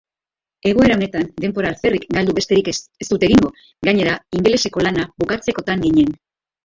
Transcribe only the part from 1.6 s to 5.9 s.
alferrik galdu besterik ez dut egingo, gainera ingeleseko lana bukatzekotan